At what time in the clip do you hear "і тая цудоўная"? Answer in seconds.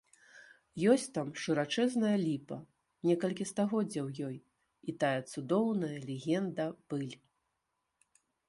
4.93-5.95